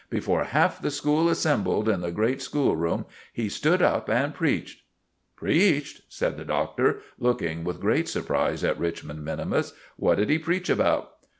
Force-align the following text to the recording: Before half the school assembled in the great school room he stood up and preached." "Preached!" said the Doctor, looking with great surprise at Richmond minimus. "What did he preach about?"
Before 0.09 0.45
half 0.45 0.81
the 0.81 0.89
school 0.89 1.29
assembled 1.29 1.87
in 1.87 2.01
the 2.01 2.09
great 2.11 2.41
school 2.41 2.75
room 2.75 3.05
he 3.31 3.49
stood 3.49 3.83
up 3.83 4.09
and 4.09 4.33
preached." 4.33 4.81
"Preached!" 5.35 6.01
said 6.09 6.37
the 6.37 6.43
Doctor, 6.43 7.01
looking 7.19 7.63
with 7.63 7.79
great 7.79 8.09
surprise 8.09 8.63
at 8.63 8.79
Richmond 8.79 9.23
minimus. 9.23 9.73
"What 9.97 10.17
did 10.17 10.31
he 10.31 10.39
preach 10.39 10.71
about?" 10.71 11.11